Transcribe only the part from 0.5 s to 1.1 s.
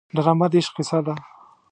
د عشق کیسه